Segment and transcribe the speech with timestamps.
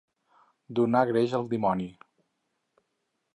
[0.79, 1.87] Donar greix al dimoni.